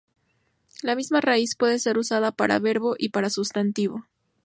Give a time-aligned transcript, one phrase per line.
[0.81, 4.01] La misma raíz puede ser usada para verbo y para sustantivos.